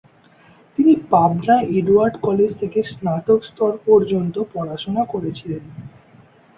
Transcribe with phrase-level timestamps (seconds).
[0.77, 5.63] তিনি Pabna Edward college থেকে স্নাতক স্তর পর্যন্ত পড়াশোনা করেছিলেন।